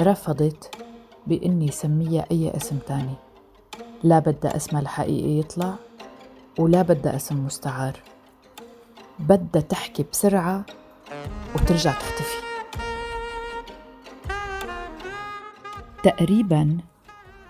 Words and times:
رفضت 0.00 0.84
بإني 1.26 1.70
سميها 1.70 2.26
أي 2.30 2.56
اسم 2.56 2.78
تاني. 2.78 3.14
لا 4.02 4.18
بدها 4.18 4.56
اسمها 4.56 4.80
الحقيقي 4.80 5.38
يطلع 5.38 5.74
ولا 6.58 6.82
بدها 6.82 7.16
اسم 7.16 7.46
مستعار. 7.46 7.92
بدها 9.18 9.62
تحكي 9.62 10.04
بسرعة 10.12 10.66
وترجع 11.54 11.92
تختفي. 11.92 12.44
تقريبا 16.02 16.78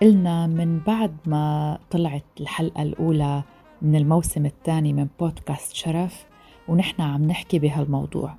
قلنا 0.01 0.47
من 0.47 0.79
بعد 0.79 1.17
ما 1.25 1.77
طلعت 1.91 2.23
الحلقة 2.39 2.81
الأولى 2.81 3.43
من 3.81 3.95
الموسم 3.95 4.45
الثاني 4.45 4.93
من 4.93 5.07
بودكاست 5.19 5.75
شرف 5.75 6.25
ونحن 6.67 7.01
عم 7.01 7.23
نحكي 7.23 7.59
بهالموضوع. 7.59 8.35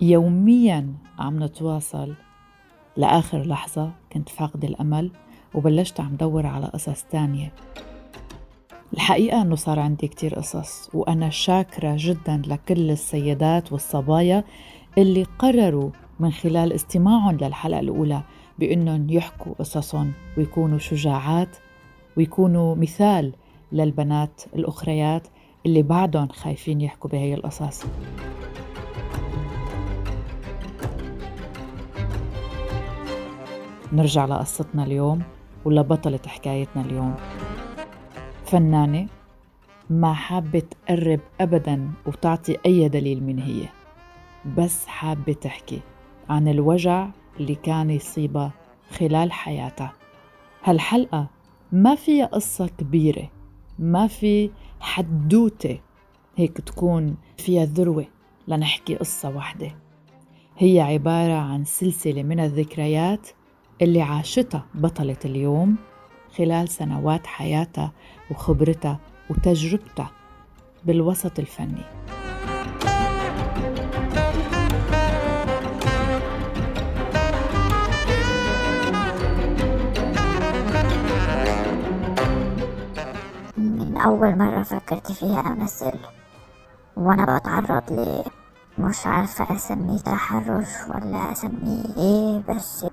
يوميا 0.00 0.94
عم 1.18 1.44
نتواصل 1.44 2.14
لآخر 2.96 3.42
لحظة 3.42 3.90
كنت 4.12 4.28
فاقدة 4.28 4.68
الأمل 4.68 5.10
وبلشت 5.54 6.00
عم 6.00 6.16
دور 6.16 6.46
على 6.46 6.66
قصص 6.66 7.04
تانية. 7.10 7.52
الحقيقة 8.92 9.42
أنه 9.42 9.54
صار 9.56 9.78
عندي 9.78 10.08
كتير 10.08 10.34
قصص 10.34 10.90
وأنا 10.94 11.30
شاكرة 11.30 11.94
جدا 11.98 12.42
لكل 12.46 12.90
السيدات 12.90 13.72
والصبايا 13.72 14.44
اللي 14.98 15.26
قرروا 15.38 15.90
من 16.20 16.32
خلال 16.32 16.72
استماعهم 16.72 17.36
للحلقة 17.36 17.80
الأولى 17.80 18.22
بأنهم 18.58 19.10
يحكوا 19.10 19.54
قصصهم 19.58 20.12
ويكونوا 20.36 20.78
شجاعات 20.78 21.56
ويكونوا 22.16 22.74
مثال 22.74 23.32
للبنات 23.72 24.42
الأخريات 24.54 25.28
اللي 25.66 25.82
بعدهم 25.82 26.28
خايفين 26.28 26.80
يحكوا 26.80 27.10
بهي 27.10 27.34
القصص. 27.34 27.84
نرجع 33.92 34.24
لقصتنا 34.24 34.84
اليوم 34.84 35.22
ولبطلة 35.64 36.20
حكايتنا 36.26 36.82
اليوم. 36.82 37.14
فنانة 38.44 39.06
ما 39.90 40.12
حابة 40.12 40.62
تقرب 40.86 41.20
أبدا 41.40 41.90
وتعطي 42.06 42.56
أي 42.66 42.88
دليل 42.88 43.22
من 43.24 43.38
هي 43.38 43.68
بس 44.56 44.86
حابة 44.86 45.32
تحكي 45.32 45.80
عن 46.28 46.48
الوجع 46.48 47.08
اللي 47.40 47.54
كان 47.54 47.90
يصيبها 47.90 48.52
خلال 48.90 49.32
حياتها. 49.32 49.92
هالحلقة 50.64 51.26
ما 51.72 51.94
فيها 51.94 52.26
قصة 52.26 52.66
كبيرة 52.66 53.30
ما 53.78 54.06
في 54.06 54.50
حدوتة 54.80 55.80
هيك 56.36 56.60
تكون 56.60 57.16
فيها 57.36 57.64
ذروة 57.64 58.06
لنحكي 58.48 58.94
قصة 58.94 59.36
واحدة. 59.36 59.76
هي 60.58 60.80
عبارة 60.80 61.34
عن 61.34 61.64
سلسلة 61.64 62.22
من 62.22 62.40
الذكريات 62.40 63.28
اللي 63.82 64.02
عاشتها 64.02 64.64
بطلة 64.74 65.16
اليوم 65.24 65.76
خلال 66.38 66.68
سنوات 66.68 67.26
حياتها 67.26 67.92
وخبرتها 68.30 68.98
وتجربتها 69.30 70.10
بالوسط 70.84 71.38
الفني. 71.38 71.82
من 83.56 83.96
أول 83.96 84.38
مرة 84.38 84.62
فكرت 84.62 85.12
فيها 85.12 85.40
أمثل 85.40 85.92
وأنا 86.96 87.38
بتعرض 87.38 87.92
ل 87.92 88.22
مش 88.78 89.06
عارفة 89.06 89.56
أسميه 89.56 89.98
تحرش 89.98 90.68
ولا 90.88 91.32
أسميه 91.32 91.84
إيه 91.96 92.42
بس 92.48 92.86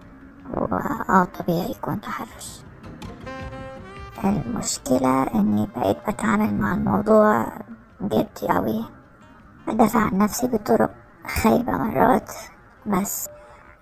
هو 0.58 0.66
آه 1.10 1.24
طبيعي 1.40 1.72
يكون 1.72 2.02
تحرش. 2.02 2.62
المشكلة 4.24 5.24
إني 5.36 5.68
بقيت 5.76 5.98
بتعامل 6.10 6.54
مع 6.54 6.74
الموضوع 6.74 7.46
جدي 8.02 8.58
أوي. 8.58 8.86
بدافع 9.68 10.00
عن 10.00 10.18
نفسي 10.18 10.48
بطرق 10.48 10.90
خايبة 11.28 11.72
مرات. 11.72 12.32
بس 12.86 13.30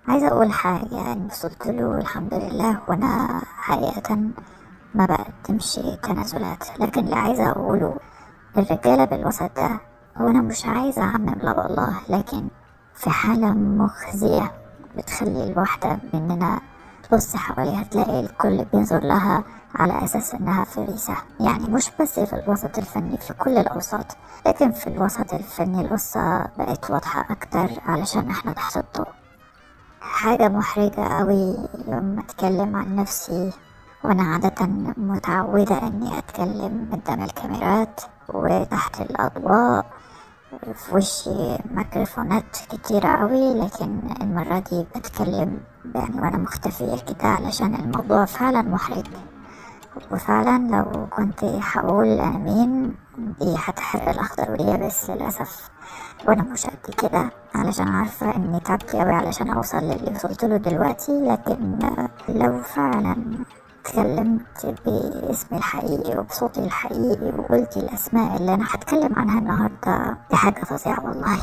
عايزة 0.08 0.28
أقول 0.28 0.52
حاجة 0.52 0.94
يعني 0.94 1.26
وصلت 1.26 1.66
له 1.66 1.98
الحمد 1.98 2.34
لله 2.34 2.80
وأنا 2.88 3.40
حقيقة 3.56 4.14
ما 4.94 5.06
بقدمش 5.06 5.74
تنازلات. 6.02 6.80
لكن 6.80 7.00
اللي 7.04 7.16
عايزة 7.16 7.50
أقوله 7.50 7.96
الرجالة 8.56 9.04
بالوسط 9.04 9.50
ده 9.56 9.80
وأنا 10.20 10.42
مش 10.42 10.66
عايزة 10.66 11.02
أعمم 11.02 11.34
لا 11.42 11.60
والله 11.60 11.94
لكن 12.08 12.48
في 12.94 13.10
حالة 13.10 13.52
مخزية. 13.52 14.52
بتخلي 14.96 15.44
الواحدة 15.44 15.98
مننا 16.14 16.60
تبص 17.10 17.36
حواليها 17.36 17.82
تلاقي 17.82 18.20
الكل 18.20 18.64
بينظر 18.64 18.98
لها 19.04 19.44
على 19.74 20.04
أساس 20.04 20.34
إنها 20.34 20.64
فريسة 20.64 21.14
يعني 21.40 21.64
مش 21.64 21.90
بس 22.00 22.20
في 22.20 22.32
الوسط 22.36 22.78
الفني 22.78 23.16
في 23.16 23.34
كل 23.34 23.58
الأوساط. 23.58 24.16
لكن 24.46 24.72
في 24.72 24.86
الوسط 24.86 25.34
الفني 25.34 25.80
القصة 25.80 26.38
بقت 26.58 26.90
واضحة 26.90 27.26
أكتر 27.30 27.68
علشان 27.86 28.30
إحنا 28.30 28.52
تحت 28.52 28.76
الضوء. 28.76 29.08
حاجة 30.00 30.48
محرجة 30.48 31.06
أوي 31.20 31.56
يوم 31.88 32.18
أتكلم 32.18 32.76
عن 32.76 32.96
نفسي 32.96 33.52
وأنا 34.04 34.22
عادة 34.22 34.66
متعودة 34.96 35.82
إني 35.82 36.18
أتكلم 36.18 36.88
قدام 36.92 37.22
الكاميرات 37.22 38.00
وتحت 38.28 39.00
الأضواء. 39.00 39.86
في 40.74 40.94
وشي 40.96 41.58
ميكروفونات 41.70 42.56
كتيرة 42.70 43.08
قوي 43.08 43.54
لكن 43.54 44.00
المرة 44.22 44.58
دي 44.58 44.86
بتكلم 44.96 45.60
يعني 45.94 46.20
وأنا 46.20 46.36
مختفية 46.36 46.96
كده 46.96 47.28
علشان 47.28 47.74
الموضوع 47.74 48.24
فعلا 48.24 48.62
محرج. 48.62 49.06
وفعلا 50.12 50.76
لو 50.76 51.06
كنت 51.06 51.44
هقول 51.44 52.20
أمين 52.20 52.94
دي 53.18 53.54
هتحرق 53.58 54.08
الأخضر 54.08 54.50
واليابس 54.50 55.10
للأسف. 55.10 55.68
وأنا 56.28 56.42
مش 56.42 56.66
قد 56.66 56.94
كده 56.94 57.30
علشان 57.54 57.88
عارفة 57.88 58.36
إني 58.36 58.60
تعبت 58.60 58.94
أوي 58.94 59.12
علشان 59.12 59.50
أوصل 59.50 59.78
للي 59.78 60.12
وصلت 60.14 60.44
له 60.44 60.56
دلوقتي 60.56 61.12
لكن 61.12 61.78
لو 62.28 62.62
فعلا 62.62 63.16
اتكلمت 63.88 64.66
باسمي 64.86 65.58
الحقيقي 65.58 66.18
وبصوتي 66.18 66.60
الحقيقي 66.64 67.38
وقلت 67.38 67.76
الأسماء 67.76 68.36
اللي 68.36 68.54
أنا 68.54 68.64
هتكلم 68.70 69.14
عنها 69.16 69.38
النهاردة. 69.38 70.16
دي 70.30 70.36
حاجة 70.36 70.64
فظيعة 70.64 71.04
والله. 71.04 71.38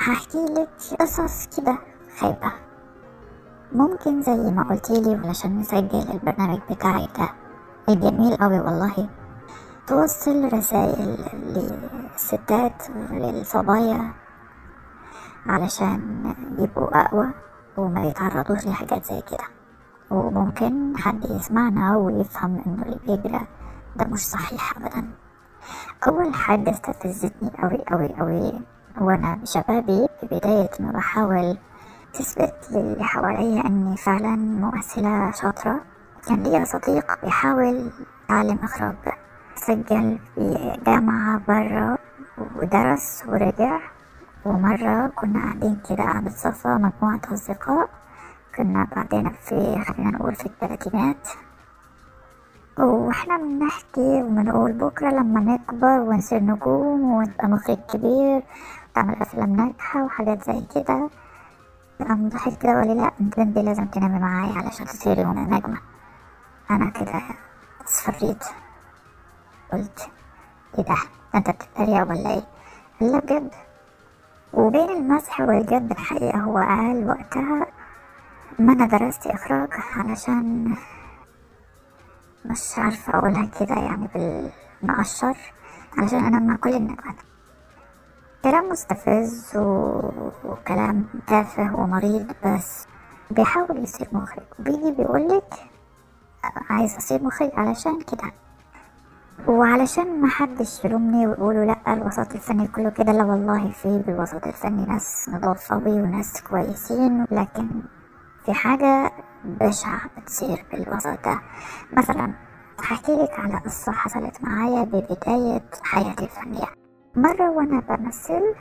هحكي 0.00 0.38
لك 0.38 0.68
قصص 1.00 1.46
كده 1.56 1.78
خايبة. 2.18 2.52
ممكن 3.72 4.22
زي 4.22 4.50
ما 4.50 4.62
قلتيلي 4.62 5.14
علشان 5.26 5.58
نسجل 5.58 6.04
البرنامج 6.14 6.58
بتاعي 6.70 7.08
ده. 7.18 7.28
الجميل 7.88 8.36
قوي 8.36 8.60
والله. 8.60 9.08
توصل 9.86 10.52
رسائل 10.52 11.16
للستات 12.18 12.82
وللصبايا 13.10 14.10
علشان 15.46 16.00
يبقوا 16.58 17.00
أقوى 17.00 17.28
وما 17.76 18.04
يتعرضوش 18.04 18.66
لحاجات 18.66 19.04
زي 19.04 19.20
كده. 19.30 19.44
وممكن 20.10 20.96
حد 20.96 21.24
يسمعنا 21.24 21.96
ويفهم 21.96 22.62
انه 22.66 22.82
اللي 22.82 22.98
بيجرى 23.06 23.40
ده 23.96 24.04
مش 24.06 24.26
صحيح 24.26 24.76
ابدا. 24.76 25.08
أول 26.08 26.34
حاجة 26.34 26.70
استفزتني 26.70 27.50
أوي 27.64 27.82
أوي 27.92 28.20
أوي 28.20 28.60
وأنا 29.00 29.34
بشبابي 29.34 30.06
في 30.20 30.26
بداية 30.26 30.70
ما 30.80 30.92
بحاول 30.92 31.58
تثبت 32.12 32.68
للي 32.70 33.04
حواليا 33.04 33.66
إني 33.66 33.96
فعلا 33.96 34.36
ممثلة 34.36 35.30
شاطرة. 35.30 35.80
كان 36.28 36.42
ليا 36.42 36.64
صديق 36.64 37.24
بيحاول 37.24 37.90
يتعلم 38.24 38.58
إخراج 38.62 38.96
سجل 39.54 40.18
في 40.34 40.76
جامعة 40.86 41.40
برا 41.48 41.98
ودرس 42.56 43.24
ورجع. 43.28 43.78
ومرة 44.44 45.06
كنا 45.06 45.40
قاعدين 45.42 45.80
كده 45.88 46.04
قعدة 46.04 46.30
صفا 46.30 46.74
مجموعة 46.76 47.20
أصدقاء. 47.32 47.88
كنا 48.56 48.86
بعدين 48.96 49.30
في 49.30 49.84
خلينا 49.84 50.10
نقول 50.10 50.34
في 50.34 50.46
الثلاثينات. 50.46 51.28
وإحنا 52.78 53.36
بنحكي 53.36 54.22
وبنقول 54.22 54.72
بكرة 54.72 55.10
لما 55.10 55.40
نكبر 55.40 56.00
ونصير 56.00 56.42
نجوم 56.42 57.12
ونبقى 57.12 57.48
مخرج 57.48 57.78
كبير 57.92 58.42
ونعمل 58.96 59.22
أفلام 59.22 59.56
ناجحة 59.56 60.04
وحاجات 60.04 60.42
زي 60.42 60.62
كده. 60.74 61.10
قام 62.08 62.28
ضحك 62.28 62.58
كده 62.58 62.72
وقال 62.72 62.96
لا 62.96 63.10
انت 63.20 63.36
بنتي 63.40 63.62
لازم 63.62 63.84
تنامي 63.86 64.18
معايا 64.18 64.58
علشان 64.58 64.86
تصيري 64.86 65.24
نجمة. 65.24 65.78
أنا 66.70 66.90
كده 66.90 67.22
اصفريت 67.84 68.44
قلت 69.72 70.10
إيه 70.78 70.84
ده؟ 70.84 70.96
انت 71.34 71.50
بتتريق 71.50 72.02
ولا 72.10 72.30
إيه 72.30 72.42
لا 73.00 73.18
بجد. 73.18 73.50
وبين 74.52 74.88
المزح 74.90 75.40
والجد 75.40 75.90
الحقيقة 75.90 76.38
هو 76.38 76.58
قال 76.58 77.08
وقتها 77.08 77.66
ما 78.58 78.72
أنا 78.72 78.86
درست 78.86 79.26
إخراج 79.26 79.68
علشان 79.96 80.74
مش 82.44 82.78
عارفة 82.78 83.18
أقولها 83.18 83.46
كده 83.60 83.74
يعني 83.74 84.08
بالمقشر 84.14 85.36
علشان 85.98 86.24
أنا 86.24 86.38
مع 86.38 86.56
كل 86.56 86.74
النكات 86.74 87.14
كلام 88.44 88.68
مستفز 88.68 89.56
و... 89.56 90.00
وكلام 90.44 91.04
تافه 91.26 91.74
ومريض 91.76 92.32
بس. 92.44 92.86
بيحاول 93.30 93.82
يصير 93.82 94.08
مخرج 94.12 94.44
بيجي 94.58 94.92
بيقولك 94.92 95.54
عايز 96.70 96.96
أصير 96.96 97.22
مخرج 97.22 97.50
علشان 97.56 98.00
كده. 98.00 98.32
وعلشان 99.46 100.20
ما 100.20 100.28
حدش 100.28 100.84
يلومني 100.84 101.26
ويقولوا 101.26 101.64
لأ 101.64 101.92
الوسط 101.94 102.32
الفني 102.34 102.66
كله 102.68 102.90
كده 102.90 103.12
لا 103.12 103.24
والله 103.24 103.70
في 103.70 104.02
بالوسط 104.06 104.46
الفني 104.46 104.86
ناس 104.86 105.30
نضاف 105.32 105.72
قوي 105.72 106.02
وناس 106.02 106.42
كويسين 106.42 107.24
لكن 107.30 107.68
في 108.44 108.52
حاجة 108.52 109.12
بشعة 109.44 110.00
بتصير 110.18 110.64
بالوسط 110.72 111.24
ده. 111.24 111.40
مثلا 111.92 112.32
هحكي 112.84 113.12
لك 113.16 113.38
على 113.40 113.56
قصة 113.58 113.92
حصلت 113.92 114.44
معايا 114.44 114.82
ببداية 114.82 115.62
حياتي 115.82 116.24
الفنية. 116.24 116.66
مرة 117.16 117.50
وأنا 117.50 117.80
بمثل 117.80 118.54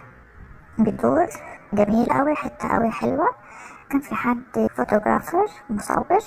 بدور 0.78 1.28
جميل 1.74 2.12
أوي 2.12 2.36
حتة 2.36 2.68
أوي 2.68 2.92
حلوة. 2.92 3.28
كان 3.90 4.00
في 4.02 4.16
حد 4.16 4.68
فوتوغرافر 4.78 5.46
مصور 5.70 6.20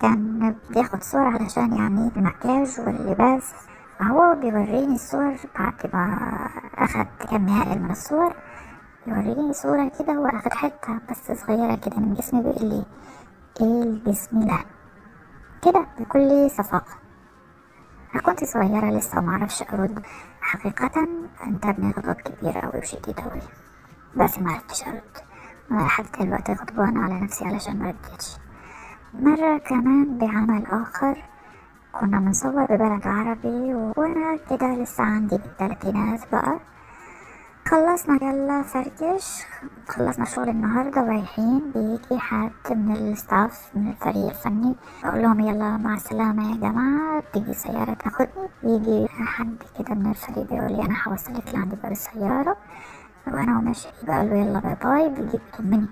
كان 0.00 0.54
بياخد 0.70 1.02
صور 1.02 1.26
علشان 1.26 1.72
يعني 1.76 2.10
المكياج 2.16 2.80
واللباس. 2.86 3.52
فهو 3.98 4.34
بيوريني 4.40 4.94
الصور 4.94 5.36
بعد 5.58 5.90
ما 5.94 6.18
أخد 6.74 7.06
كم 7.30 7.46
نهائي 7.46 7.78
من 7.78 7.90
الصور. 7.90 8.34
يوريني 9.06 9.52
صورة 9.52 9.90
كده 9.98 10.12
هو 10.12 10.26
أخد 10.26 10.52
حتة 10.52 11.00
بس 11.10 11.32
صغيرة 11.32 11.74
كده 11.76 11.96
من 11.96 12.14
جسمي 12.14 12.42
بيقول 12.42 12.68
لي 12.68 12.84
إيه 13.60 13.82
الجسم 13.82 14.40
ده؟ 14.46 14.58
كده 15.62 15.86
بكل 15.98 16.50
صفاقة. 16.50 16.96
أنا 18.14 18.22
كنت 18.22 18.44
صغيرة 18.44 18.90
لسه 18.90 19.18
ومعرفش 19.18 19.62
أرد. 19.62 20.02
حقيقة 20.40 20.90
انتابني 21.46 21.90
غضب 21.90 22.14
كبير 22.14 22.64
أوي 22.64 22.78
وشديد 22.78 23.20
أوي. 23.20 23.40
بس 24.16 24.38
معرفتش 24.38 24.82
أرد. 24.88 25.16
لحد 25.70 26.04
دلوقتي 26.20 26.52
غضبانة 26.52 27.02
على 27.04 27.20
نفسي 27.20 27.44
علشان 27.44 27.78
مردتش 27.78 28.36
مرة 29.14 29.58
كمان 29.58 30.18
بعمل 30.18 30.66
آخر 30.66 31.22
كنا 32.00 32.18
بنصور 32.20 32.64
ببلد 32.64 33.06
عربي 33.06 33.74
وأنا 33.74 34.36
كده 34.50 34.74
لسه 34.74 35.04
عندي 35.04 35.38
بالتلاتينات 35.38 36.32
بقى. 36.32 36.60
خلصنا 37.68 38.18
يلا 38.22 38.62
فركش. 38.62 39.42
خلصنا 39.88 40.24
شغل 40.24 40.48
النهاردة 40.48 41.02
ورايحين. 41.02 41.72
بيجي 41.74 42.18
حد 42.18 42.50
من 42.70 42.96
ال 42.96 43.08
staff 43.08 43.70
من 43.74 43.88
الفريق 43.88 44.28
الفني. 44.28 44.74
أقول 45.04 45.22
لهم 45.22 45.40
يلا 45.40 45.76
مع 45.76 45.94
السلامة 45.94 46.50
يا 46.50 46.56
جماعة. 46.56 47.22
تيجي 47.32 47.54
سيارة 47.54 47.94
تاخدني. 47.94 48.48
بيجي 48.62 49.08
حد 49.08 49.56
كده 49.78 49.94
من 49.94 50.10
الفريق 50.10 50.50
بيقول 50.50 50.72
لي 50.72 50.82
أنا 50.82 50.96
هوصلك 51.08 51.54
لعند 51.54 51.74
باب 51.82 51.92
السيارة. 51.92 52.56
وأنا 53.26 53.58
وماشي. 53.58 53.88
بقول 54.02 54.30
له 54.30 54.36
يلا 54.36 54.58
bye 54.60 54.74
bye. 54.84 55.08
بيجي 55.08 55.38
بيطمني 55.38 55.88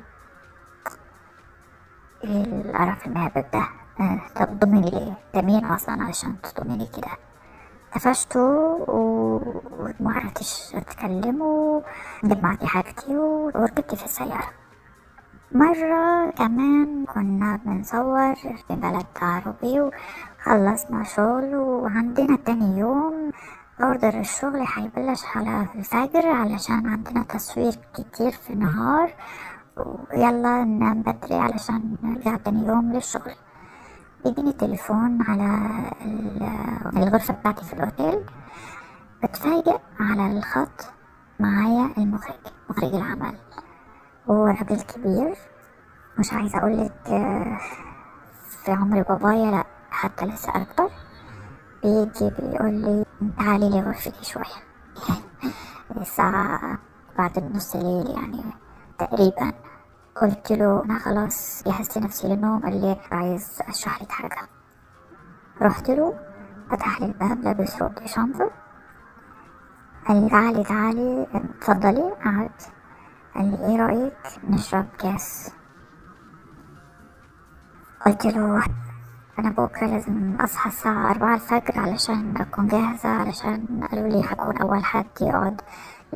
إيه 2.25 2.45
القرف 2.45 3.07
المهبب 3.07 3.45
ده؟ 3.53 3.82
طب 4.37 4.59
ضمني 4.59 4.91
ليه 4.91 5.15
ده 5.35 5.43
مين 5.43 5.65
أصلا 5.65 6.03
علشان 6.05 6.37
تضمني 6.43 6.87
كده 6.87 7.09
قفشته 7.95 8.41
ومعرفتش 8.89 10.75
اتكلم 10.75 11.43
وجمعت 12.23 12.65
حاجتي 12.65 13.17
وركبت 13.17 13.95
في 13.95 14.05
السيارة 14.05 14.49
مرة 15.53 16.31
كمان 16.31 17.05
كنا 17.15 17.61
بنصور 17.65 18.35
في 18.35 18.55
بلد 18.71 19.07
عربي 19.23 19.81
وخلصنا 19.81 21.05
شغل 21.05 21.55
وعندنا 21.57 22.37
تاني 22.37 22.79
يوم 22.79 23.31
اوردر 23.83 24.21
الشغل 24.21 24.67
هيبلش 24.77 25.23
على 25.37 25.67
الفجر 25.75 26.27
علشان 26.29 26.87
عندنا 26.87 27.23
تصوير 27.23 27.73
كتير 27.95 28.31
في 28.31 28.53
النهار 28.53 29.15
ويلا 29.77 30.65
ننام 30.65 31.03
بدري 31.03 31.35
علشان 31.35 31.97
نرجع 32.03 32.37
تاني 32.37 32.67
يوم 32.67 32.93
للشغل 32.93 33.33
بيجيني 34.25 34.53
تليفون 34.53 35.19
على 35.23 35.49
الغرفة 36.97 37.35
بتاعتي 37.35 37.65
في 37.65 37.73
الأوتيل. 37.73 38.25
بتفاجئ 39.23 39.79
على 40.01 40.39
الخط 40.39 40.93
معايا 41.41 41.91
المخرج 41.99 42.35
مخرج 42.71 42.95
العمل. 42.95 43.35
هو 44.31 44.47
راجل 44.47 44.81
كبير 44.81 45.37
مش 46.19 46.33
عايزة 46.33 46.59
أقولك 46.59 46.93
في 48.65 48.73
عمر 48.73 49.03
بابايا 49.03 49.51
لأ 49.51 49.65
حتى 49.91 50.25
لسه 50.27 50.51
أكبر. 50.51 50.91
بيجي 51.83 52.31
بيقول 52.39 52.75
لي 52.75 53.05
تعالي 53.39 53.71
لي 53.71 53.81
غرفتي 53.81 54.25
شوية. 54.25 54.63
الساعة 56.01 56.79
بعد 57.19 57.53
نص 57.55 57.75
الليل 57.75 58.11
يعني 58.11 58.43
تقريبا. 58.99 59.53
قلت 60.17 60.53
له 60.53 60.85
أنا 60.85 60.99
خلاص 60.99 61.63
جهزت 61.67 61.99
نفسي 61.99 62.29
للنوم 62.29 62.61
قال 62.61 62.81
لي 62.81 62.97
عايز 63.13 63.59
أشرح 63.69 64.03
لك 64.03 64.13
حاجة 64.13 64.49
رحت 65.63 65.91
له 65.91 66.15
فتح 66.71 67.01
لي 67.01 67.07
الباب 67.07 67.41
لابس 67.41 67.83
روب 67.83 67.93
شامبر 68.07 68.51
قال 70.09 70.23
لي 70.23 70.31
تعالي 70.31 70.65
تعالي 70.65 71.27
اتفضلي. 71.35 72.13
قعد. 72.25 72.51
قال 73.35 73.51
لي 73.51 73.67
إيه 73.67 73.77
رأيك 73.87 74.41
نشرب 74.49 74.87
كاس 74.99 75.53
قلت 78.07 78.27
له 78.27 78.63
أنا 79.39 79.51
بكرة 79.51 79.87
لازم 79.87 80.37
أصحى 80.41 80.69
الساعة 80.69 81.11
أربعة 81.11 81.35
الفجر 81.35 81.81
علشان 81.81 82.37
أكون 82.37 82.67
جاهزة 82.69 83.09
علشان 83.09 83.87
قالوا 83.91 84.09
لي 84.09 84.25
هكون 84.25 84.57
أول 84.57 84.85
حد 84.85 85.07
يقعد. 85.21 85.61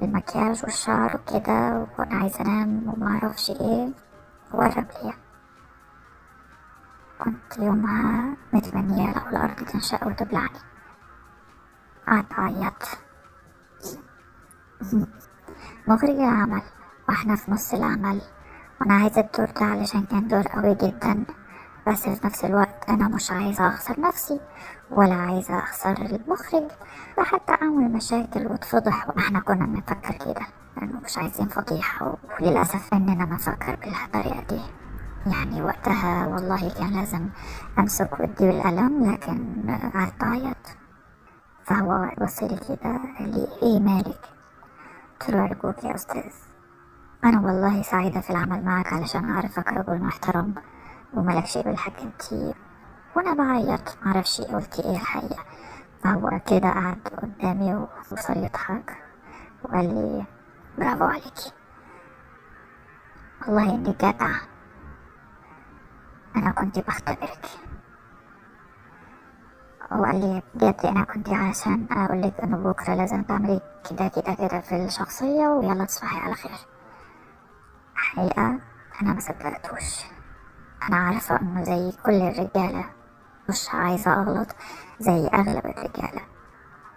المكياج 0.02 0.64
والشعر 0.64 1.16
وكده 1.16 1.86
وأنا 1.98 2.14
عايزة 2.20 2.40
أنام 2.40 2.88
ومعرفش 2.88 3.50
إيه. 3.50 3.88
وقرب 4.52 4.86
ليا. 5.02 5.14
كنت 7.18 7.58
يومها 7.58 8.36
متمنية 8.52 9.14
لو 9.14 9.28
الأرض 9.30 9.54
تنشق 9.54 10.06
وتبلعني. 10.06 10.58
قعدت 12.08 12.32
أعيط 12.38 12.82
مخرج 15.88 16.10
العمل 16.10 16.62
وإحنا 17.08 17.36
في 17.36 17.50
نص 17.50 17.74
العمل. 17.74 18.20
وأنا 18.80 18.94
عايزة 18.94 19.20
الدور 19.20 19.46
ده 19.60 19.66
علشان 19.66 20.02
كان 20.02 20.28
دور 20.28 20.42
قوي 20.48 20.74
جدا. 20.74 21.24
بس 21.86 22.08
في 22.08 22.26
نفس 22.26 22.44
الوقت 22.44 22.88
أنا 22.90 23.08
مش 23.08 23.30
عايزة 23.30 23.68
أخسر 23.68 24.00
نفسي 24.00 24.40
ولا 24.90 25.14
عايزة 25.14 25.58
أخسر 25.58 25.92
المخرج. 25.92 26.70
وحتى 27.18 27.52
اعمل 27.52 27.92
مشاكل 27.92 28.46
واتفضح 28.46 29.08
وإحنا 29.08 29.40
كنا 29.40 29.66
بنفكر 29.66 30.12
كده. 30.24 30.46
لأنه 30.76 31.00
مش 31.04 31.18
عايزين 31.18 31.48
فضيحة 31.48 32.16
وللأسف 32.40 32.94
إننا 32.94 33.24
نفكر 33.24 33.76
بالطريقة 33.76 34.42
دي. 34.48 34.60
يعني 35.26 35.62
وقتها 35.62 36.26
والله 36.26 36.74
كان 36.78 36.90
لازم 36.96 37.28
أمسك 37.78 38.20
ودي 38.20 38.46
بالقلم 38.46 39.10
لكن 39.12 39.62
قعدت 39.94 40.22
اعيط 40.22 40.56
فهو 41.64 42.10
بصلي 42.22 42.56
كده 42.68 43.00
قال 43.18 43.30
لي 43.34 43.48
إيه 43.62 43.80
مالك؟ 43.80 44.20
قلت 45.20 45.30
له 45.30 45.44
أرجوك 45.44 45.84
يا 45.84 45.94
أستاذ 45.94 46.32
أنا 47.24 47.40
والله 47.40 47.82
سعيدة 47.82 48.20
في 48.20 48.30
العمل 48.30 48.64
معك 48.64 48.92
علشان 48.92 49.30
أعرفك 49.30 49.68
رجل 49.72 50.02
محترم. 50.02 50.54
وملك 51.16 51.46
شيء 51.46 51.62
بالحكي 51.62 52.10
كتير. 52.18 52.54
وأنا 53.16 53.34
بعيط 53.34 53.98
معرفش 54.02 54.40
قلت 54.40 54.80
إيه 54.80 54.90
الحقيقة؟ 54.90 55.44
فهو 56.04 56.40
كده 56.46 56.68
قعد 56.70 56.98
قدامي 57.22 57.86
وصل 58.12 58.36
يضحك 58.36 58.96
وقال 59.64 59.94
لي 59.94 60.24
برافو 60.78 61.04
عليكي 61.04 61.52
والله 63.48 63.74
انك 63.74 64.04
جدع. 64.04 64.30
أنا 66.36 66.50
كنت 66.50 66.78
بختبرك. 66.78 67.46
وقال 69.92 70.20
لي 70.20 70.42
بجد 70.54 70.86
أنا 70.86 71.04
كنت 71.04 71.28
عشان 71.28 71.86
أقول 71.90 72.22
لك 72.22 72.40
إنه 72.40 72.56
بكرة 72.56 72.94
لازم 72.94 73.22
تعملي 73.22 73.60
كده 73.90 74.08
كده 74.08 74.34
كده 74.34 74.60
في 74.60 74.84
الشخصية 74.84 75.46
ويلا 75.48 75.84
تصبحي 75.84 76.20
على 76.20 76.34
خير. 76.34 76.58
حقيقة 77.94 78.58
أنا 79.02 79.12
ما 79.12 79.20
أنا 80.88 80.96
عارفة 80.96 81.40
إنه 81.40 81.62
زي 81.64 81.92
كل 82.06 82.12
الرجالة 82.22 82.84
مش 83.48 83.68
عايزة 83.74 84.12
أغلط 84.22 84.48
زي 85.00 85.26
أغلب 85.26 85.66
الرجالة. 85.66 86.20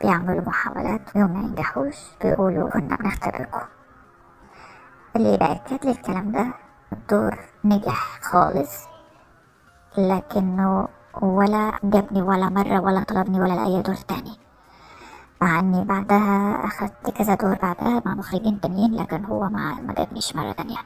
بيعملوا 0.01 0.41
محاولات 0.41 1.15
ويوم 1.15 1.33
ما 1.33 1.39
ينجحوش 1.39 1.95
بيقولوا 2.21 2.69
كنا 2.69 2.95
بنختبركم. 2.95 3.61
اللي 5.15 5.37
بأكد 5.37 5.85
لي 5.85 5.91
الكلام 5.91 6.31
ده 6.31 6.47
الدور 6.93 7.39
نجح 7.65 8.19
خالص 8.21 8.87
لكنه 9.97 10.87
ولا 11.21 11.71
جابني 11.83 12.21
ولا 12.21 12.49
مرة 12.49 12.79
ولا 12.79 13.03
طلبني 13.03 13.39
ولا 13.39 13.53
لأي 13.53 13.81
دور 13.81 13.95
تاني. 13.95 14.37
مع 15.41 15.59
إني 15.59 15.85
بعدها 15.85 16.65
أخدت 16.65 17.09
كذا 17.17 17.35
دور 17.35 17.55
بعدها 17.61 18.01
مع 18.05 18.13
مخرجين 18.13 18.61
تانيين 18.61 18.95
لكن 18.95 19.25
هو 19.25 19.49
ما 19.49 19.93
جابنيش 19.97 20.35
مرة 20.35 20.51
تانية. 20.51 20.77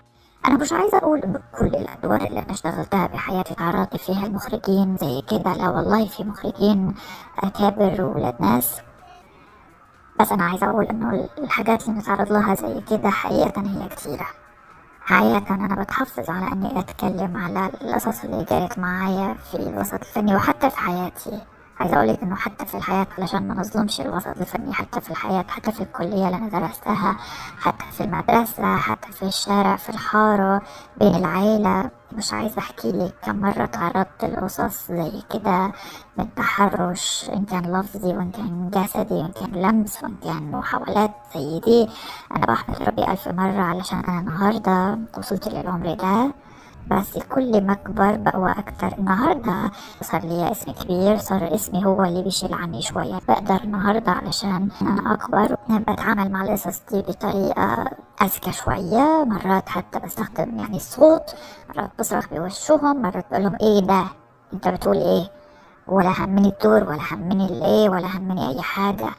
أنا 0.46 0.58
مش 0.58 0.74
عايزة 0.74 0.98
أقول 0.98 1.20
ان 1.20 1.40
كل 1.60 1.66
الأدوار 1.66 2.22
اللي 2.28 2.40
أنا 2.40 2.52
اشتغلتها 2.52 3.08
بحياتي. 3.08 3.56
تعرضت 3.56 3.98
فيها 3.98 4.26
المخرجين 4.26 4.98
زي 4.98 5.22
كده. 5.22 5.54
لا 5.54 5.70
والله 5.70 6.08
في 6.08 6.24
مخرجين 6.24 6.96
اكابر 7.44 8.02
وولاد 8.02 8.36
ناس. 8.40 8.78
بس 10.20 10.32
أنا 10.32 10.44
عايزة 10.44 10.70
أقول 10.70 10.86
إنه 10.86 11.30
الحاجات 11.38 11.88
اللي 11.88 12.00
نتعرض 12.00 12.32
لها 12.32 12.56
زي 12.56 12.82
كده 12.82 13.10
حقيقة 13.10 13.62
هي 13.62 13.90
كتيرة. 13.90 14.28
حقيقة 15.02 15.56
أنا 15.56 15.76
بتحفظ 15.84 16.30
على 16.30 16.52
إني 16.52 16.80
أتكلم 16.80 17.38
على 17.38 17.72
القصص 17.82 18.24
اللي 18.24 18.44
جرت 18.52 18.80
معايا 18.80 19.34
في 19.34 19.58
الوسط 19.58 19.94
الفني 19.94 20.36
وحتى 20.36 20.70
في 20.70 20.78
حياتي. 20.78 21.42
عايزة 21.84 21.98
أقولك 21.98 22.24
إنه 22.24 22.36
حتى 22.36 22.66
في 22.66 22.78
الحياة 22.78 23.08
علشان 23.18 23.48
ما 23.48 23.54
نظلمش 23.54 24.02
الوسط 24.02 24.28
الفني 24.28 24.74
حتى 24.74 25.02
في 25.02 25.12
الحياة 25.12 25.46
حتى 25.50 25.72
في 25.72 25.82
الكلية 25.82 26.26
اللي 26.28 26.36
أنا 26.38 26.50
درستها 26.50 27.18
حتى 27.60 27.86
في 27.92 28.04
المدرسة 28.04 28.76
حتى 28.78 29.12
في 29.12 29.24
الشارع 29.24 29.76
في 29.76 29.90
الحارة 29.90 30.62
بين 30.98 31.16
العيلة. 31.16 31.90
مش 32.12 32.34
عايزة 32.34 32.60
أحكي 32.60 32.92
لك 32.92 33.14
كم 33.24 33.36
مرة 33.36 33.66
تعرضت 33.66 34.26
لقصص 34.26 34.88
زي 34.92 35.12
كده 35.34 35.72
من 36.18 36.34
تحرش 36.36 37.30
إن 37.34 37.46
كان 37.46 37.80
لفظي 37.80 38.14
وإن 38.18 38.32
كان 38.32 38.70
جسدي 38.74 39.14
وإن 39.14 39.32
كان 39.32 39.52
لمس 39.62 40.04
وإن 40.04 40.16
كان 40.24 40.52
محاولات 40.52 41.12
زي 41.36 41.60
دي. 41.60 41.90
أنا 42.36 42.46
بحمد 42.46 42.82
ربي 42.84 43.12
ألف 43.12 43.28
مرة 43.28 43.62
علشان 43.62 44.00
أنا 44.00 44.20
النهاردة 44.20 45.00
وصلت 45.18 45.48
للعمر 45.48 45.94
ده. 45.94 46.32
بس 46.88 47.18
كل 47.18 47.62
ما 47.62 47.74
اكبر 47.74 48.16
بقوى 48.18 48.52
أكتر. 48.52 48.98
النهارده 49.00 49.72
صار 50.02 50.22
لي 50.22 50.52
اسم 50.52 50.72
كبير 50.72 51.18
صار 51.18 51.56
اسمي 51.56 51.86
هو 51.86 52.04
اللي 52.04 52.24
بيشيل 52.24 52.54
عني 52.54 52.82
شوية. 52.82 53.20
بقدر 53.28 53.56
النهارده 53.64 54.12
علشان 54.12 54.70
أنا 54.82 55.14
أكبر 55.14 55.58
بتعامل 55.70 56.32
مع 56.32 56.42
القصص 56.44 56.82
دي 56.92 57.02
بطريقة 57.02 57.86
أذكى 58.22 58.52
شوية. 58.52 59.24
مرات 59.24 59.70
حتى 59.70 60.00
بستخدم 60.00 60.60
يعني 60.60 60.76
الصوت 60.78 61.36
مرات 61.70 61.92
بصرخ 62.00 62.28
بوشهم 62.34 63.02
مرات 63.02 63.26
بقول 63.32 63.44
لهم 63.44 63.58
إيه 63.62 63.80
ده؟ 63.80 64.04
أنت 64.54 64.68
بتقول 64.68 64.98
إيه؟ 64.98 65.32
ولا 65.88 66.10
همني 66.20 66.48
الدور 66.48 66.84
ولا 66.84 67.02
همني 67.12 67.46
الإيه 67.46 67.90
ولا 67.90 68.18
همني 68.18 68.50
أي 68.50 68.62
حاجة. 68.62 69.10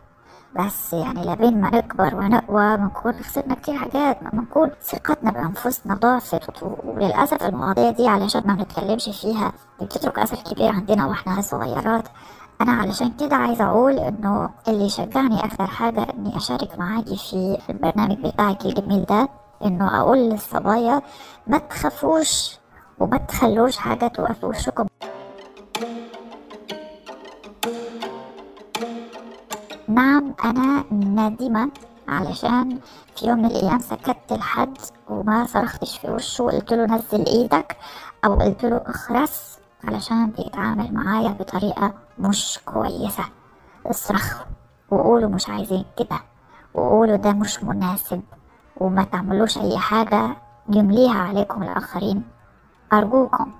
بس 0.58 0.92
يعني 0.92 1.24
لبين 1.24 1.60
ما 1.60 1.70
نكبر 1.70 2.14
ونقوى 2.14 2.76
بنكون 2.76 3.12
خسرنا 3.12 3.54
كتير 3.54 3.74
حاجات 3.78 4.22
ما 4.22 4.30
بنكون 4.30 4.70
ثقتنا 4.82 5.30
بأنفسنا 5.30 5.94
ضعفت. 5.94 6.62
وللأسف 6.84 7.42
المواضيع 7.42 7.90
دي 7.90 8.08
علشان 8.08 8.42
ما 8.46 8.54
بنتكلمش 8.54 9.08
فيها 9.20 9.52
بتترك 9.82 10.18
أثر 10.18 10.36
كبير 10.36 10.68
عندنا 10.72 11.06
وإحنا 11.06 11.40
صغيرات. 11.42 12.04
أنا 12.60 12.72
علشان 12.72 13.12
كده 13.20 13.36
عايزة 13.36 13.64
أقول 13.64 13.98
إنه 13.98 14.50
اللي 14.68 14.88
شجعني 14.88 15.44
أكثر 15.44 15.66
حاجة 15.66 16.06
إني 16.18 16.36
أشارك 16.36 16.78
معاكي 16.78 17.16
في 17.16 17.70
البرنامج 17.70 18.18
بتاعك 18.26 18.64
الجميل 18.66 19.04
ده 19.04 19.28
إنه 19.64 20.00
أقول 20.00 20.18
للصبايا 20.18 21.02
ما 21.46 21.58
تخافوش 21.58 22.58
وما 22.98 23.16
تخلوش 23.16 23.76
حاجة 23.76 24.06
توقف 24.08 24.44
وشكم 24.44 24.86
نعم 29.94 30.34
أنا 30.44 30.84
ندمة 30.92 31.70
علشان 32.08 32.78
في 33.16 33.26
يوم 33.28 33.38
من 33.38 33.44
الأيام 33.46 33.78
سكت 33.78 34.32
لحد 34.32 34.78
وما 35.08 35.46
صرختش 35.46 35.98
في 35.98 36.10
وشه 36.10 36.44
وقلت 36.44 36.72
له 36.72 36.84
نزل 36.86 37.26
إيدك 37.26 37.76
أو 38.24 38.34
قلت 38.34 38.64
له 38.64 38.80
اخرس 38.86 39.58
علشان 39.84 40.26
بيتعامل 40.30 40.94
معايا 40.94 41.28
بطريقة 41.28 41.94
مش 42.18 42.58
كويسة. 42.64 43.24
اصرخوا 43.86 44.44
وقولوا 44.90 45.28
مش 45.28 45.48
عايزين 45.48 45.84
كده 45.98 46.18
وقولوا 46.74 47.16
ده 47.16 47.32
مش 47.32 47.64
مناسب 47.64 48.22
وما 48.76 49.04
تعملوش 49.04 49.58
أي 49.58 49.78
حاجة 49.78 50.36
يمليها 50.68 51.18
عليكم 51.18 51.62
الآخرين. 51.62 52.22
أرجوكم. 52.92 53.50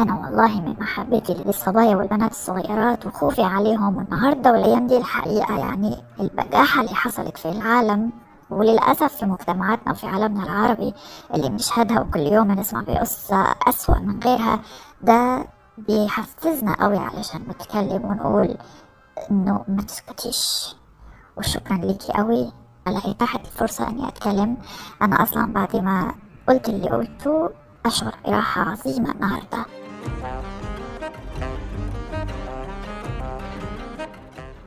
أنا 0.00 0.14
والله 0.14 0.60
من 0.60 0.76
محبتي 0.80 1.34
للصبايا 1.34 1.96
والبنات 1.96 2.30
الصغيرات 2.30 3.06
وخوفي 3.06 3.42
عليهم 3.42 3.96
والنهاردة 3.96 4.52
والأيام 4.52 4.86
دي 4.86 4.96
الحقيقة 4.96 5.58
يعني 5.58 5.96
البجاحة 6.20 6.80
اللي 6.80 6.94
حصلت 6.94 7.38
في 7.38 7.48
العالم 7.48 8.12
وللأسف 8.50 9.14
في 9.16 9.26
مجتمعاتنا 9.26 9.92
وفي 9.92 10.06
عالمنا 10.06 10.42
العربي 10.44 10.94
اللي 11.34 11.48
بنشهدها 11.48 12.00
وكل 12.00 12.20
يوم 12.20 12.50
نسمع 12.52 12.80
بقصة 12.82 13.46
أسوأ 13.68 13.98
من 13.98 14.20
غيرها 14.24 14.60
ده 15.02 15.46
بيحفزنا 15.78 16.74
قوي 16.80 16.98
علشان 16.98 17.40
نتكلم 17.48 18.04
ونقول 18.04 18.56
إنه 19.30 19.64
ما 19.68 19.82
تسكتيش. 19.82 20.74
وشكرا 21.36 21.76
ليكي 21.76 22.12
قوي. 22.12 22.52
على 22.86 22.98
إتاحة 23.04 23.40
الفرصة 23.40 23.88
إني 23.88 24.08
أتكلم. 24.08 24.56
أنا 25.02 25.22
أصلا 25.22 25.52
بعد 25.52 25.76
ما 25.76 26.14
قلت 26.48 26.68
اللي 26.68 26.90
قلته 26.90 27.50
أشعر 27.86 28.14
براحة 28.26 28.62
عظيمة 28.70 29.10
النهارده. 29.10 29.64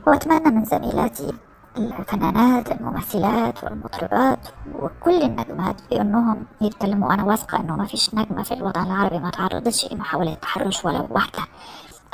وأتمنى 0.06 0.50
من 0.50 0.64
زميلاتي 0.64 1.32
الفنانات 1.76 2.72
الممثلات 2.72 3.64
والمطربات 3.64 4.38
وكل 4.74 5.22
النجمات 5.22 5.76
بأنهم 5.90 6.46
يتكلموا 6.60 7.14
أنا 7.14 7.24
واثقة 7.24 7.60
أنه 7.60 7.76
ما 7.76 7.84
فيش 7.86 8.14
نجمة 8.14 8.42
في 8.42 8.54
الوطن 8.54 8.82
العربي 8.86 9.18
ما 9.18 9.30
تعرضتش 9.30 9.92
لمحاولة 9.92 10.34
تحرش 10.34 10.84
ولو 10.84 11.06
واحدة. 11.10 11.42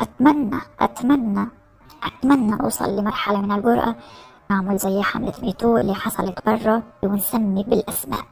أتمنى 0.00 0.60
أتمنى 0.80 1.48
أتمنى 2.02 2.62
أوصل 2.62 2.96
لمرحلة 2.96 3.40
من 3.40 3.52
الجرأة 3.52 3.94
نعمل 4.50 4.76
زي 4.78 5.02
حملة 5.02 5.34
ميتو 5.42 5.76
اللي 5.78 5.94
حصلت 5.94 6.46
برا 6.46 6.82
ونسمي 7.02 7.62
بالأسماء. 7.64 8.24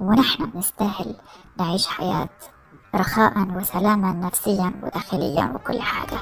ونحن 0.00 0.50
نستاهل 0.54 1.14
نعيش 1.58 1.86
حياة 1.86 2.28
رخاء 2.94 3.56
وسلاما 3.56 4.12
نفسيا 4.12 4.72
وداخليا 4.82 5.52
وكل 5.54 5.80
حاجة. 5.80 6.18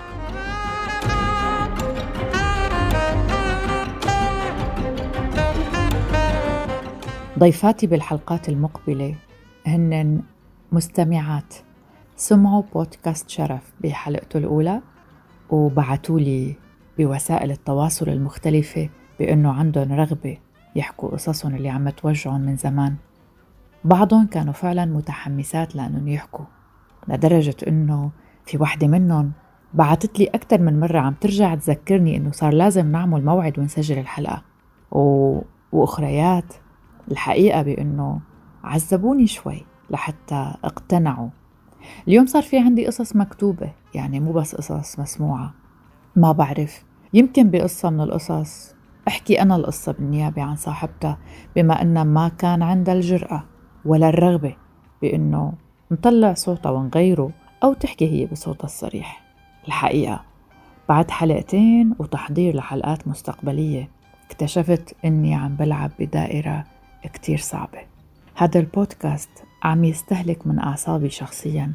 ضيفاتي 7.39 7.87
بالحلقات 7.87 8.49
المقبلة 8.49 9.15
هن 9.67 10.23
مستمعات 10.73 11.55
سمعوا 12.17 12.63
بودكاست 12.75 13.31
شرف 13.31 13.73
بحلقته 13.81 14.39
الأولى 14.39 14.81
وبعتوا 15.51 16.21
لي 16.21 16.57
بوسائل 16.99 17.51
التواصل 17.51 18.09
المختلفة 18.09 18.89
بأنه 19.19 19.53
عندهم 19.53 19.93
رغبة 19.93 20.39
يحكوا 20.77 21.09
قصصهم 21.09 21.55
اللي 21.55 21.69
عم 21.69 21.91
توجعهم 21.91 22.41
من 22.41 22.57
زمان. 22.57 22.97
بعضهم 23.85 24.27
كانوا 24.27 24.53
فعلا 24.53 24.85
متحمسات 24.85 25.77
لأنهم 25.77 26.09
يحكوا. 26.09 26.45
لدرجة 27.09 27.57
إنه 27.69 28.11
في 28.47 28.59
وحدة 28.59 28.87
منهم 28.87 29.33
بعتت 29.75 30.19
لي 30.19 30.27
أكثر 30.27 30.61
من 30.61 30.81
مرة 30.81 30.99
عم 30.99 31.15
ترجع 31.21 31.55
تذكرني 31.55 32.17
إنه 32.17 32.31
صار 32.31 32.53
لازم 32.53 32.93
نعمل 32.93 33.25
موعد 33.25 33.59
ونسجل 33.59 33.99
الحلقة. 33.99 34.43
و... 34.93 35.39
وأخريات 35.73 36.55
الحقيقة 37.11 37.63
بإنه 37.63 38.21
عذبوني 38.65 39.27
شوي 39.27 39.65
لحتى 39.91 40.55
اقتنعوا. 40.65 41.29
اليوم 42.09 42.27
صار 42.27 42.43
في 42.43 42.59
عندي 42.59 42.87
قصص 42.87 43.17
مكتوبة 43.17 43.73
يعني 43.95 44.21
مو 44.21 44.33
بس 44.33 44.55
قصص 44.55 44.99
مسموعة. 44.99 45.55
ما 46.17 46.33
بعرف 46.33 46.85
يمكن 47.15 47.51
بقصة 47.51 47.91
من 47.91 48.01
القصص 48.01 48.75
أحكي 49.09 49.43
أنا 49.43 49.57
القصة 49.57 49.93
بالنيابة 49.93 50.43
عن 50.43 50.57
صاحبتها 50.57 51.19
بما 51.57 51.83
أنها 51.83 52.05
ما 52.05 52.29
كان 52.29 52.63
عندها 52.63 52.95
الجرأة 52.95 53.45
ولا 53.85 54.09
الرغبة 54.09 54.57
بأنه 55.03 55.53
نطلع 55.93 56.35
صوتها 56.35 56.71
ونغيره 56.71 57.31
أو 57.65 57.73
تحكي 57.73 58.09
هي 58.11 58.27
بصوتها 58.27 58.65
الصريح. 58.65 59.23
الحقيقة 59.67 60.21
بعد 60.89 61.11
حلقتين 61.11 61.95
وتحضير 61.99 62.57
لحلقات 62.57 63.09
مستقبلية 63.09 63.89
اكتشفت 64.27 64.97
أني 65.05 65.35
عم 65.35 65.57
بلعب 65.57 65.91
بدائرة 65.99 66.65
كتير 67.13 67.39
صعبة. 67.39 67.79
هذا 68.35 68.61
البودكاست 68.61 69.31
عم 69.63 69.85
يستهلك 69.85 70.47
من 70.47 70.59
أعصابي 70.59 71.11
شخصيا 71.11 71.73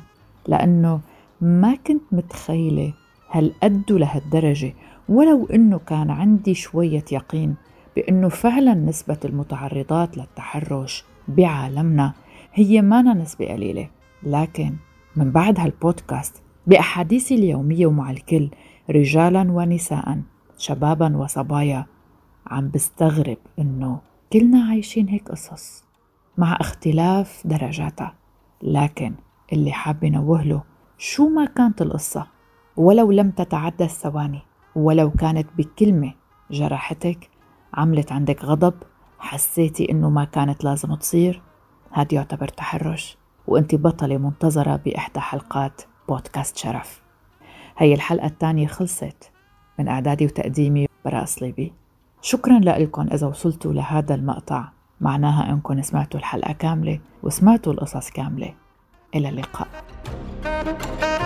لأنه 0.47 0.99
ما 1.41 1.75
كنت 1.75 2.03
متخيلة 2.11 2.93
هالقد 3.31 3.91
لهالدرجة 3.91 4.73
ولو 5.09 5.45
أنه 5.45 5.77
كان 5.77 6.09
عندي 6.09 6.53
شوية 6.53 7.05
يقين 7.11 7.55
بأنه 7.95 8.29
فعلا 8.29 8.73
نسبة 8.73 9.17
المتعرضات 9.25 10.17
للتحرش 10.17 11.03
بعالمنا 11.27 12.13
هي 12.53 12.81
مانا 12.81 13.13
نسبة 13.13 13.45
قليلة. 13.45 13.89
لكن 14.25 14.75
من 15.15 15.31
بعد 15.31 15.59
هالبودكاست 15.59 16.43
بأحاديثي 16.67 17.35
اليومية 17.35 17.87
ومع 17.87 18.11
الكل 18.11 18.49
رجالا 18.89 19.51
ونساء 19.51 20.21
شبابا 20.57 21.17
وصبايا 21.17 21.85
عم 22.47 22.69
بستغرب 22.69 23.37
إنه 23.59 23.99
كلنا 24.33 24.63
عايشين 24.63 25.07
هيك 25.07 25.29
قصص 25.29 25.83
مع 26.37 26.57
اختلاف 26.61 27.41
درجاتها. 27.45 28.13
لكن 28.61 29.13
اللي 29.53 29.71
حاب 29.71 30.05
نوه 30.05 30.43
له 30.43 30.63
شو 30.97 31.29
ما 31.29 31.45
كانت 31.45 31.81
القصة 31.81 32.27
ولو 32.77 33.11
لم 33.11 33.31
تتعدى 33.31 33.83
الثواني 33.83 34.41
ولو 34.75 35.11
كانت 35.11 35.47
بكلمة 35.57 36.13
جرحتك 36.51 37.29
عملت 37.73 38.11
عندك 38.11 38.45
غضب 38.45 38.73
حسيتي 39.19 39.91
إنه 39.91 40.09
ما 40.09 40.25
كانت 40.25 40.63
لازم 40.63 40.95
تصير 40.95 41.41
هذا 41.91 42.07
يعتبر 42.11 42.47
تحرش. 42.47 43.17
وأنت 43.47 43.75
بطلة 43.75 44.17
منتظرة 44.17 44.75
بإحدى 44.75 45.19
حلقات 45.19 45.81
بودكاست 46.09 46.57
شرف. 46.57 47.01
هي 47.77 47.93
الحلقة 47.93 48.27
الثانية 48.27 48.67
خلصت 48.67 49.31
من 49.79 49.87
إعدادي 49.87 50.25
وتقديمي 50.25 50.87
براء 51.05 51.25
صليبي. 51.25 51.73
شكرا 52.21 52.59
لكم 52.59 53.07
إذا 53.13 53.27
وصلتوا 53.27 53.73
لهذا 53.73 54.15
المقطع. 54.15 54.67
معناها 55.01 55.53
أنكم 55.53 55.81
سمعتوا 55.81 56.19
الحلقة 56.19 56.53
كاملة 56.53 56.99
وسمعتوا 57.23 57.73
القصص 57.73 58.09
كاملة. 58.09 58.53
إلى 59.15 59.29
اللقاء. 59.29 59.67
thank 60.65 61.03
you 61.03 61.24